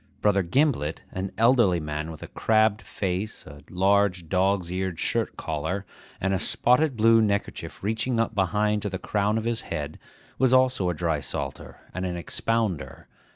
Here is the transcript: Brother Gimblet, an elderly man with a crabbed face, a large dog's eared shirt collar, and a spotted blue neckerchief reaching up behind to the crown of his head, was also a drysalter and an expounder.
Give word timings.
Brother 0.19 0.41
Gimblet, 0.41 1.03
an 1.11 1.31
elderly 1.37 1.79
man 1.79 2.09
with 2.09 2.23
a 2.23 2.27
crabbed 2.27 2.81
face, 2.81 3.45
a 3.45 3.61
large 3.69 4.27
dog's 4.29 4.71
eared 4.71 4.99
shirt 4.99 5.37
collar, 5.37 5.85
and 6.19 6.33
a 6.33 6.39
spotted 6.39 6.97
blue 6.97 7.21
neckerchief 7.21 7.83
reaching 7.83 8.19
up 8.19 8.33
behind 8.33 8.81
to 8.81 8.89
the 8.89 8.97
crown 8.97 9.37
of 9.37 9.43
his 9.43 9.61
head, 9.61 9.99
was 10.39 10.53
also 10.53 10.89
a 10.89 10.95
drysalter 10.95 11.81
and 11.93 12.03
an 12.07 12.17
expounder. 12.17 13.07